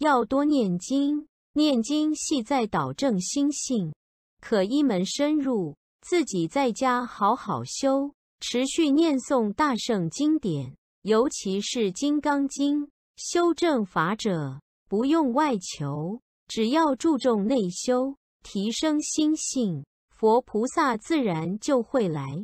[0.00, 3.92] 要多念经念经系在导正心性
[4.40, 8.10] 可一门深入自己在家好好修
[8.40, 22.42] 持续念诵大圣经典尤其是金刚经修正法者不用外求只要注重内修提升心性佛菩萨自然就会来